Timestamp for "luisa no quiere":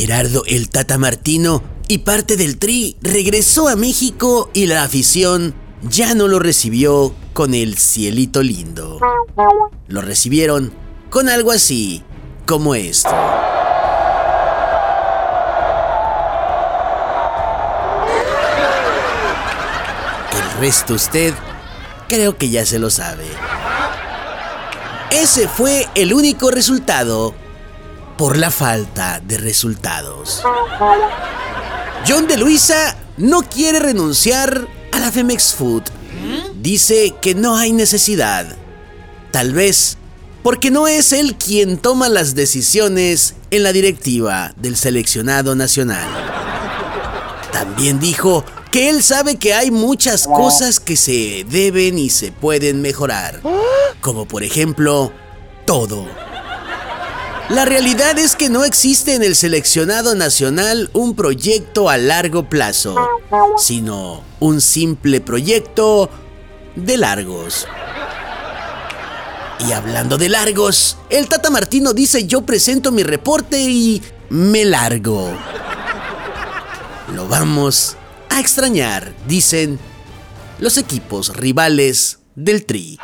32.36-33.78